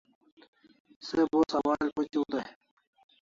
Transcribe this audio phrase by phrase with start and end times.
[1.07, 2.49] Se bo sawal phuchiu day